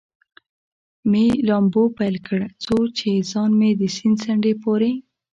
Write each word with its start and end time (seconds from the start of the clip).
مې 1.09 1.25
لامبو 1.47 1.83
پیل 1.97 2.15
کړ، 2.27 2.39
څو 2.63 2.77
چې 2.97 3.09
ځان 3.31 3.51
مې 3.59 3.69
د 3.79 3.81
سیند 3.95 4.17
څنډې 4.23 4.53
پورې. 4.63 4.91